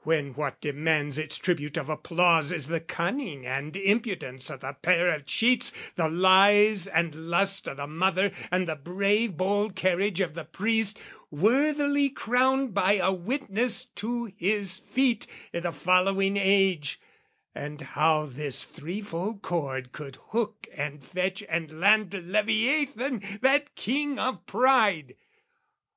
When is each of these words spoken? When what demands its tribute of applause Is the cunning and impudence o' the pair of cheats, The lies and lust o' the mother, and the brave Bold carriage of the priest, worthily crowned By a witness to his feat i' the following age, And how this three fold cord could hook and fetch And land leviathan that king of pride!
When 0.00 0.34
what 0.34 0.60
demands 0.60 1.18
its 1.18 1.38
tribute 1.38 1.76
of 1.76 1.88
applause 1.88 2.50
Is 2.50 2.66
the 2.66 2.80
cunning 2.80 3.46
and 3.46 3.76
impudence 3.76 4.50
o' 4.50 4.56
the 4.56 4.72
pair 4.72 5.08
of 5.10 5.24
cheats, 5.24 5.70
The 5.94 6.08
lies 6.08 6.88
and 6.88 7.14
lust 7.14 7.68
o' 7.68 7.74
the 7.76 7.86
mother, 7.86 8.32
and 8.50 8.66
the 8.66 8.74
brave 8.74 9.36
Bold 9.36 9.76
carriage 9.76 10.20
of 10.20 10.34
the 10.34 10.42
priest, 10.44 10.98
worthily 11.30 12.08
crowned 12.08 12.74
By 12.74 12.94
a 12.94 13.12
witness 13.12 13.84
to 13.84 14.32
his 14.36 14.80
feat 14.80 15.28
i' 15.54 15.60
the 15.60 15.70
following 15.70 16.36
age, 16.36 16.98
And 17.54 17.80
how 17.80 18.26
this 18.26 18.64
three 18.64 19.00
fold 19.00 19.42
cord 19.42 19.92
could 19.92 20.16
hook 20.30 20.66
and 20.74 21.04
fetch 21.04 21.44
And 21.48 21.78
land 21.78 22.14
leviathan 22.14 23.22
that 23.42 23.76
king 23.76 24.18
of 24.18 24.44
pride! 24.44 25.14